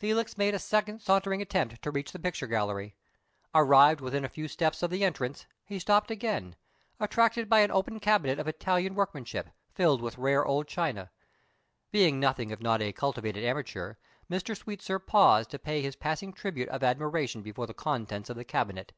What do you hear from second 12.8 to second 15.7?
a cultivated amateur, Mr. Sweetsir paused to